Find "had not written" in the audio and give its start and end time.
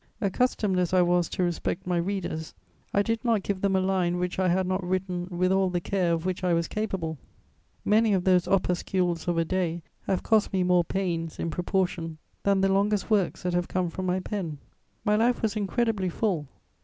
4.49-5.27